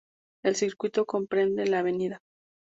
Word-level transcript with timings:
El 0.43 0.55
circuito 0.55 1.05
comprende 1.05 1.67
la 1.67 1.81
Av. 1.81 2.19